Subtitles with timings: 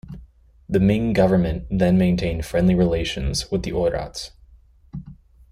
[0.67, 4.31] The Ming government then maintained friendly relations with the Oirats.